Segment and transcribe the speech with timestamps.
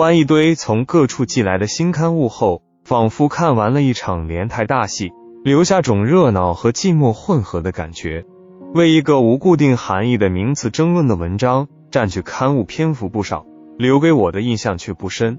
[0.00, 5.12] 完一堆从各处寄来的新刊物后，仿佛看完了一场连台大戏，
[5.44, 8.24] 留下种热闹和寂寞混合的感觉。
[8.72, 13.44] 为一个无固定含义的名词争论的文章，占据刊物篇幅不少，
[13.76, 15.38] 留给我的印象却不深。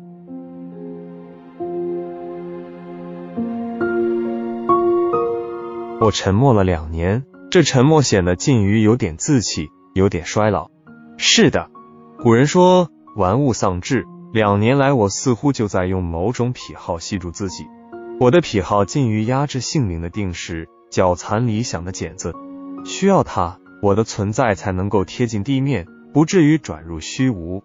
[6.00, 10.70] 我沉默了两年，这沉默显得近于有点自弃，有点衰老。
[11.17, 11.70] 是的，
[12.20, 14.05] 古人说玩物丧志。
[14.34, 17.66] 两年来，我似乎就在用某种癖好吸住自己。
[18.17, 22.34] 我的癖好近于压制性命的定时，脚残理想的茧子。
[22.86, 27.62] 需要它，我的存在才能够贴近地面，不至于转入虚无。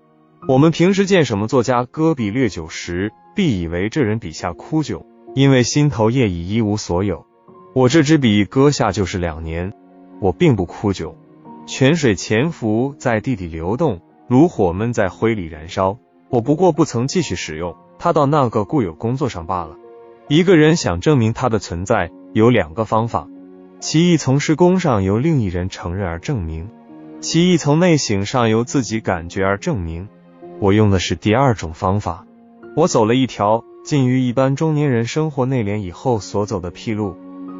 [0.48, 5.04] 我们平时见什么作家搁笔略久时，必以为这人笔下枯窘，
[5.36, 7.26] 因为心头业已一无所有。
[7.74, 9.72] 我这支笔搁下就是两年，
[10.20, 11.14] 我并不枯窘。
[11.64, 15.98] 泉水潜伏在地底流动，炉火闷在灰里燃烧。
[16.28, 19.76] 我不过不曾继续使用它到那个固有工作上罢了。
[20.28, 23.28] 一个人想证明它的存在，有两个方法：
[23.78, 26.66] 其一从施工上由另一人承认而证明；
[27.20, 30.08] 其一从内省上由自己感觉而证明。
[30.58, 32.26] 我用的是第二种方法。
[32.74, 37.16] 我走了一条近于一般中年人生活内敛以后所走的僻路，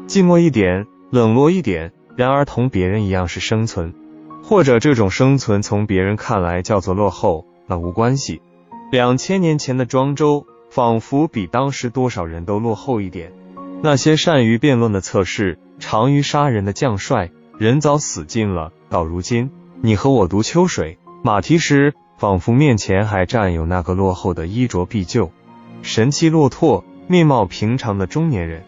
[0.07, 3.93] 寂寞一点，冷落一点，然而同别人一样是生存，
[4.43, 8.41] 或者这种生存从别人看来叫做落后，那无关系。
[8.89, 13.33] 两千年前的庄周，仿佛比当时多少人都落后一点。
[13.83, 18.71] 那些善于辩论的测试，长于杀人的将帅，人早死尽了。
[18.89, 25.31] 到如今，你和我读秋水、马蹄时，仿佛面前还站有那个落后的衣着必旧、
[25.81, 28.63] 神气落拓、面貌平常的中年人。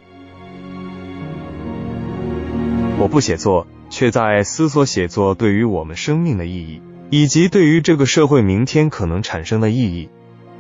[3.00, 6.82] 我不写作，却在思索写作对于我们生命的意义。
[7.12, 10.10] 以及对于这个社会明天可能产生的意义，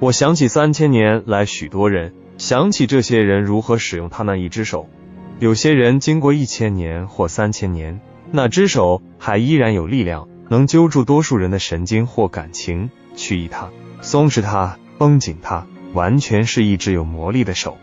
[0.01, 4.87] 我想起三千年来许多人，想起这些人如何使用他那一只手。
[5.39, 7.99] 有些人经过一千年或三千年，
[8.31, 17.77] 那只手还依然有力量，能揪住多数人的神经或感情，去意它，松弛它，绷紧它，完全是一只有魔力的手。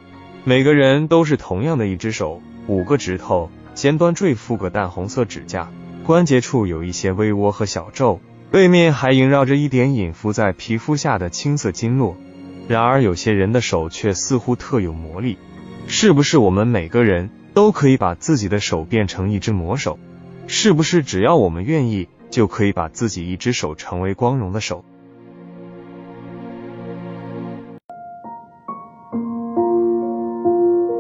[0.45, 5.71] 每个人都是同样的一只手，五个指头，尖端缀附个淡红色指甲，
[6.03, 8.23] 关节处有一些微窝和小皱。
[8.51, 12.17] 背面还萦绕着一点隐伏在皮肤下的青色经络，
[12.69, 15.37] 然而有些人的手却似乎特有魔力。
[15.89, 19.99] 是不是我们每个人都可以把自己的手变成一只魔手？
[20.47, 24.85] 是不是只要我们愿意，就可以把自己一只手成为光荣的手？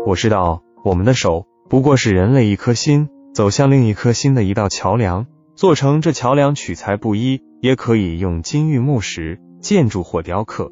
[0.04, 5.26] 我知道，我们的手不过是人类一颗心走向另一颗心的一道桥梁。
[5.56, 10.70] 做成这桥梁取材不一，也可以用金玉木石、建筑或雕刻，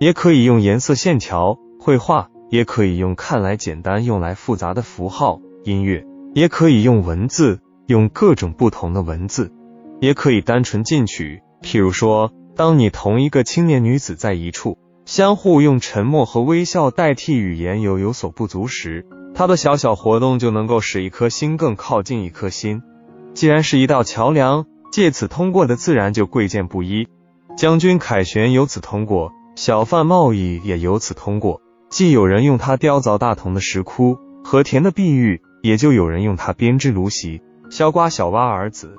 [0.00, 9.52] 也可以用颜色线条、绘画，也可以用看来简单用来复杂的符号、音乐，也可以用文字，用各种不同的文字，
[10.00, 11.40] 也可以单纯进取。
[11.62, 22.82] 譬如说，当你同一个青年女子在一处，相互用沉默和微笑代替语言，又有所不足时，她的小小活动就能够使一颗心更靠近一颗心。
[23.34, 27.08] 既然是一道桥梁，借此通过的自然就贵贱不一。
[27.56, 31.60] 将军凯旋由此通过，小贩贸易也由此通过。
[31.90, 38.96] 既有人用它雕凿大同的石窟，和田的碧玉，也就有人用它编织芦席，削瓜小蛙儿子。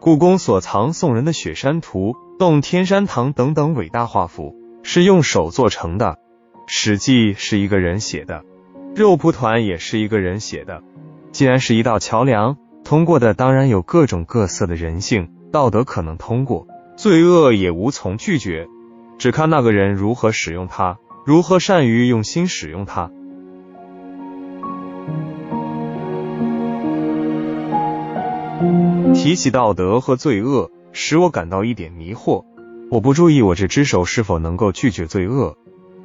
[0.00, 6.18] 故宫所藏宋人的雪山图、洞天山堂等等伟大画幅，是用手做成的。
[6.66, 8.44] 史记是一个人写的，
[8.94, 10.82] 肉蒲团也是一个人写的。
[11.30, 12.56] 既然是一道桥梁。
[12.88, 18.68] 通过的当然有各种各色的人性道德可能通过，罪恶也无从拒绝，
[19.18, 23.10] 只看那个人如何使用它，如何善于用心使用它。
[29.14, 32.44] 提起道德和罪恶，使我感到一点迷惑。
[32.88, 35.56] 我不注意我这只手是否能够拒绝罪恶，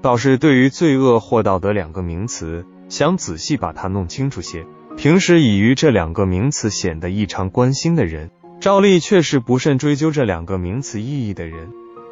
[0.01, 4.66] 倒是对于罪恶或道德两个名词，想仔细把它弄清楚些。
[4.98, 8.30] 平时以于这两个名词显得异常关心的人，
[8.60, 11.70] 照例却是不甚追究这两个名词意义的人。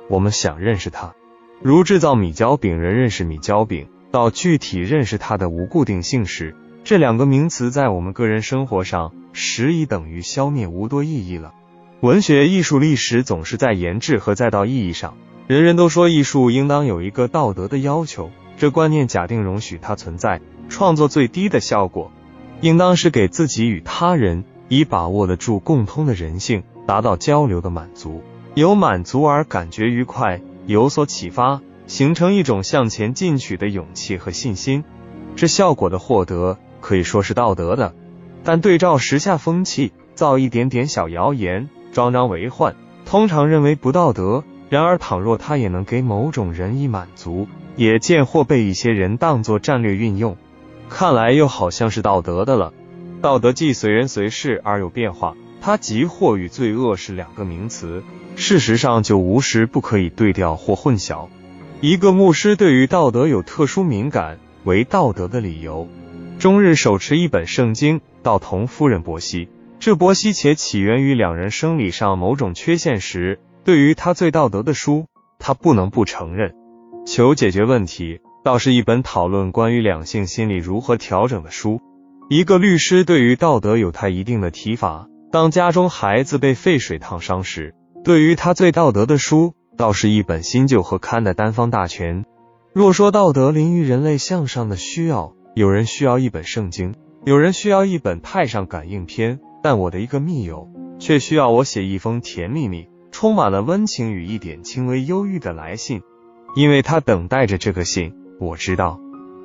[0.09, 1.13] 我们想认识它，
[1.61, 11.53] 如制造米胶饼人认识米胶饼，到具体认识它的无固定性时，这两个名词在我们个人生活上实已等于消灭无多意义了。
[12.01, 15.15] 文学艺术历史总是在研制和再到意义上，
[15.45, 22.11] 人人都说艺术应当有一个道德的要求，这观念假定容许它存在，创作最低的效果。
[22.61, 28.21] 应当是给自己与他人以把握得住共通的人性，达到交流的满足，
[28.53, 34.83] 有满足而感觉愉快，有所启发，形成一种向前进取的勇气和信心。
[35.35, 37.95] 这效果的获得可以说是道德的，
[38.43, 42.75] 但对照时下风气，造一点点小谣言，装张为患，
[43.05, 44.43] 通常认为不道德。
[44.69, 50.37] 然而，倘若他也能给某种人以满足，也见或被一些人当作战略运用，
[50.89, 52.73] 看来又好像是道德的了。
[53.21, 58.03] 道德既随人随事而有变化，它即或与罪恶是两个名词，
[58.35, 61.27] 事实上就无时不可以对调或混淆。
[61.81, 65.87] 一个牧师对于道德有特殊敏感，为道德的理由，
[66.39, 69.47] 终日手持一本圣经到同夫人伯希，
[69.79, 73.39] 这伯希且起源于两人生理上某种缺陷时。
[73.63, 75.05] 对于他最道德的书，
[75.37, 76.55] 他不能不承认。
[77.05, 81.81] 求解决问题，倒是一本讨论关于两性心理如何调整的书。
[82.29, 85.07] 一个律师对于道德有他一定的提法。
[85.31, 92.25] 当家中孩子被沸水烫伤时，对于他最道德的书，倒是一本新旧和刊的单方大全。
[92.73, 96.95] 若说道德临于人类向上的需要，有人需要一本圣经，
[97.25, 102.87] 有人需要一本太上感应篇，但我的一个密友却需要我写一封甜蜜蜜。
[103.11, 106.01] 充满了温情与一点轻微忧郁的来信，
[106.55, 108.13] 因为他等待着这个信。
[108.39, 108.99] 我知道，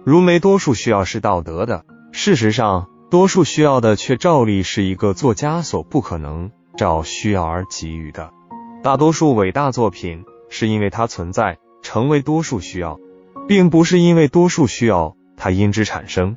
[0.05, 8.31] 如梅多数需要是道德的，事实上，多数需要的却照例是一个作家所不可能照需要而给予的。
[8.83, 13.01] 大多数伟大作品是因为它存在，成为多数需要，
[13.49, 16.37] 并不是因为多数需要它因之产生。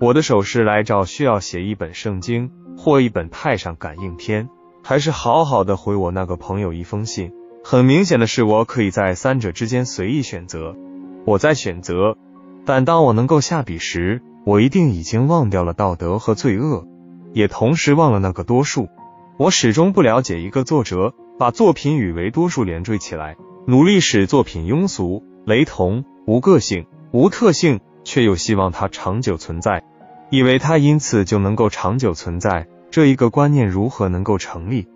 [0.00, 4.48] 我的手是来照需要写一本圣经或一本太上感应篇。
[4.84, 7.32] 还是好好的回我那个朋友一封信。
[7.64, 10.76] 很明显的是，我可以在三者之间随意选择。
[11.26, 12.16] 我在选择，
[12.64, 16.86] 但当我能够下笔时，我一定已经忘掉了道德和罪恶，
[17.32, 18.88] 也同时忘了那个多数。
[19.36, 23.36] 我始终不了解一个作者把作品与为多数连缀起来，
[23.66, 29.82] 努力使作品庸俗、雷同、无个性、无特性，却又希望它长久存在，
[30.30, 32.68] 以为它因此就能够长久存在。
[32.88, 34.86] 这一个观念如何能够成立？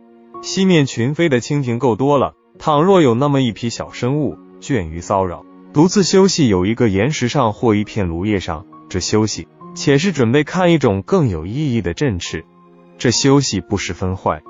[0.42, 9.46] 西面群飞的蜻蜓够多了，倘若有那么一批小生物倦于骚扰，独自休息，有一个岩石上或一片芦叶上，这休息
[9.76, 12.44] 且是准备看一种更有意义的振翅，
[12.98, 14.42] 这休息不十分坏。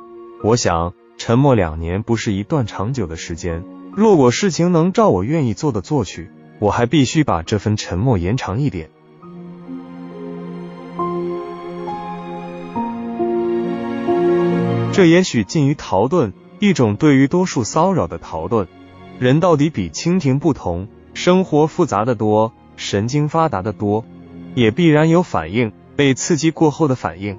[0.43, 3.63] 我想，沉默两年不是一段长久的时间。
[3.95, 8.89] 若果事情能照我愿意做的做去，我还必须把这份沉默延长一点。
[14.95, 18.67] 这也许近于逃遁，一种对于多数骚扰的逃遁。
[19.19, 24.05] 人到底比蜻蜓不同，生活复杂的多，神经发达的多，
[24.55, 27.39] 也必然有反应，被刺激过后的反应，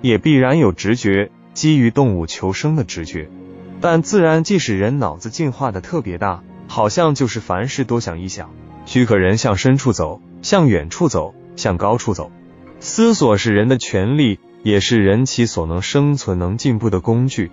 [0.00, 3.28] 也必然有直觉，基于动物求生的直觉。
[3.80, 8.50] 但自然即使人脑子进化的特别大，好像就是凡事多想一想，
[8.86, 12.30] 许可人向深处走，向远处走，向高处走。
[12.80, 14.38] 思索是人的权利。
[14.64, 17.50] 也是人其所能生存、能进步的工具。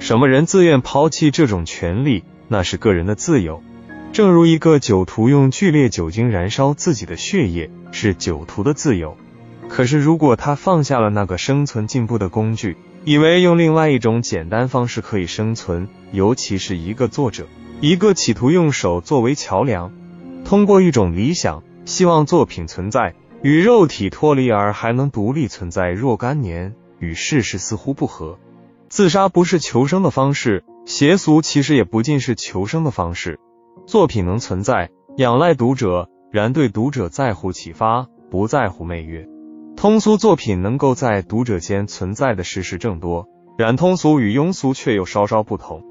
[0.00, 3.62] 什么人自愿抛弃这种权利，那是个人的自由。
[4.12, 9.16] 正如一个酒徒用剧烈酒精燃烧自己的血液，是酒徒的自由。
[9.68, 17.46] 可是，如果他放下了那个生存进步的工具，以为用另外一种简单方式可以生存，尤其是一个作者，
[17.80, 19.92] 一个企图用手作为桥梁，
[20.44, 23.14] 通过一种理想，希望作品存在。
[23.40, 28.36] 与肉体脱离而还能独立存在若干年，与事实似乎不合。
[28.88, 33.38] 自杀不是求生的方式，邪俗其实也不尽是求生的方式。
[33.86, 39.26] 作品能存在，仰赖读者，然对读者在乎启发，不在乎媚悦。
[39.76, 45.82] 通俗作品能够在读者间存在的事实正多，然通俗与庸俗却又稍稍不同。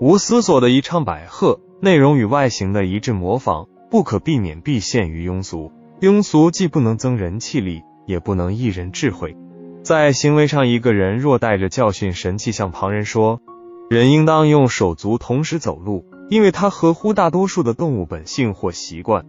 [0.00, 5.72] 无思索的一唱百鹤，内容与外形的一致模仿，不可避免必陷于庸俗。
[6.00, 9.36] 庸俗既不能增人气力，也不能益人智慧。
[9.82, 13.40] 在行为上，一个人若带着教训神气向旁人说，
[13.88, 19.24] 人应当用手足同时走路，因为他合乎大多数的动物本性或习惯。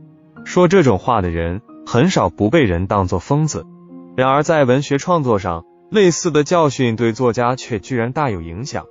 [0.46, 3.66] 说这种话的人，很少不被人当作疯子。
[4.16, 8.86] 然而，在文学创作上，类似的教训对作家却居然大有影响。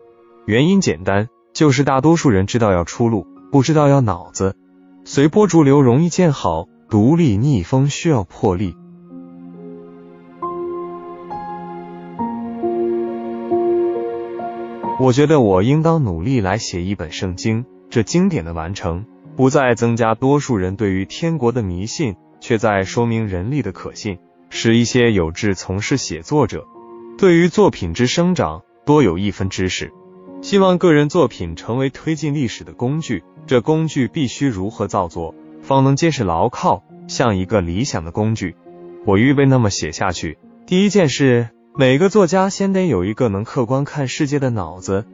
[0.47, 4.57] 原因简单，就是大多数人知道要出路，不知道要脑子。
[5.05, 6.69] 随波逐流容易见好。
[6.89, 8.77] 独立逆风需要魄力。
[15.01, 17.65] 我觉得我应当努力来写一本圣经。
[17.97, 24.19] 这经典的完成，不再增加多数人对于天国的迷信，却在说明人力的可信，
[24.51, 26.67] 使一些有志从事写作者
[27.17, 29.95] 对于作品之生长多有一分知识。
[30.43, 33.25] 希望个人作品成为推进历史的工具。
[33.47, 35.35] 这工具必须如何造作？
[35.63, 38.57] 方能结实牢靠，像一个理想的工具。
[39.07, 40.37] 我预备那么写下去。
[40.67, 45.07] 第一件事，每个作家先得有一个能客观看世界的脑子。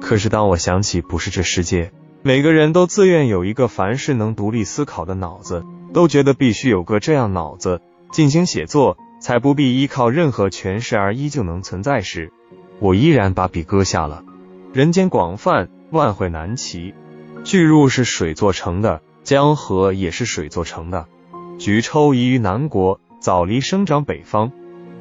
[0.00, 7.80] 可是当我想起不是这世界，每个人都自愿有一个凡事能独立思考的脑子，都觉得必须有个这样脑子
[8.12, 12.30] 进行写作，才不必依靠任何权势而依旧能存在时，
[12.78, 14.22] 我依然把笔搁下了。
[14.74, 16.92] 人间广泛，万会难齐。
[17.42, 21.06] 巨鹿是水做成的，江河也是水做成的。
[21.58, 24.52] 菊抽移于南国，枣梨生长北方。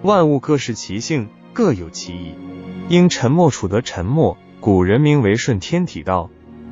[0.04, 2.34] 万物各适其性，各有其意。
[2.88, 4.38] 因沉默处得沉默。
[4.62, 6.30] 古人名为顺天体道。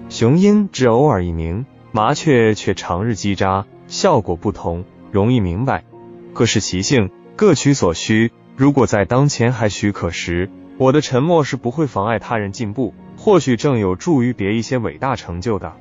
[0.10, 5.84] 雄鹰只偶尔一鸣，麻雀却长日叽喳，效果不同，容易明白。
[6.34, 8.32] 各是其性，各取所需。
[8.56, 15.74] 如果在当前还许可时，我的沉默是不会妨碍他人进步，或许正有助于别一些伟大成就的。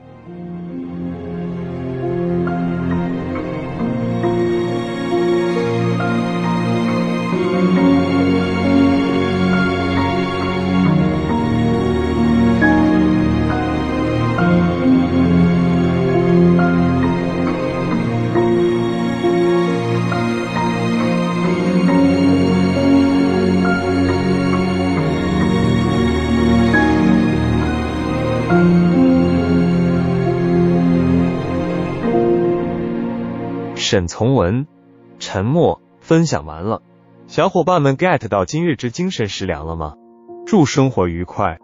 [33.97, 34.67] 沈从文，
[35.19, 36.83] 沉默分享完了，
[37.29, 39.95] 小伙伴们 get 到今日之精神食粮了吗？
[40.45, 41.61] 祝生活愉快。